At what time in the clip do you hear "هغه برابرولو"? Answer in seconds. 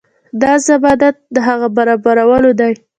1.47-2.51